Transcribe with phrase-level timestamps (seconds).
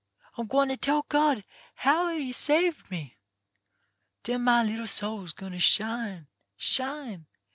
[0.35, 1.43] I'm gwine to tell God
[1.75, 3.17] how a' you sarved me.
[4.23, 6.25] Den my little soul's gwine to shine,
[6.57, 7.27] shine.